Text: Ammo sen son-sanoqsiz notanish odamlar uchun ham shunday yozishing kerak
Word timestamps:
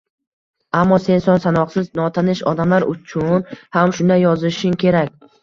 Ammo 0.77 0.95
sen 1.03 1.21
son-sanoqsiz 1.25 1.91
notanish 1.99 2.41
odamlar 2.53 2.87
uchun 2.95 3.47
ham 3.79 3.95
shunday 4.01 4.27
yozishing 4.27 4.77
kerak 4.87 5.15